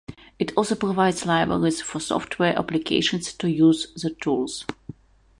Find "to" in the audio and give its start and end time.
3.33-3.47